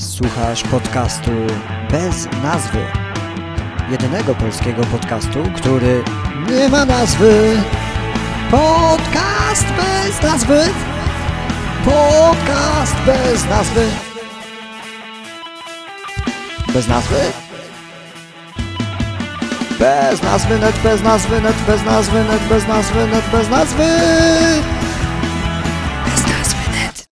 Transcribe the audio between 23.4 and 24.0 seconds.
nazwy.